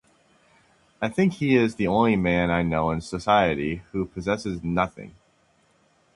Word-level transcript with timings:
I 0.99 1.09
think 1.09 1.33
he 1.33 1.55
is 1.55 1.75
the 1.75 1.85
only 1.85 2.15
man 2.15 2.49
I 2.49 2.63
know 2.63 2.89
in 2.89 3.01
society 3.01 3.83
who 3.91 4.07
possesses 4.07 4.63
nothing. 4.63 5.13